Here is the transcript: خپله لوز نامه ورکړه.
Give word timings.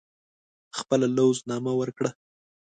خپله 0.79 1.07
لوز 1.15 1.37
نامه 1.49 1.73
ورکړه. 1.79 2.11